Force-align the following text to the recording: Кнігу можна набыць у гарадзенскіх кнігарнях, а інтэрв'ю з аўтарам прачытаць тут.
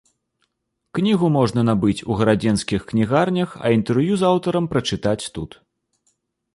Кнігу 0.99 1.29
можна 1.35 1.65
набыць 1.69 2.05
у 2.09 2.19
гарадзенскіх 2.23 2.81
кнігарнях, 2.95 3.49
а 3.65 3.75
інтэрв'ю 3.77 4.13
з 4.23 4.31
аўтарам 4.35 4.65
прачытаць 4.77 5.29
тут. 5.39 5.51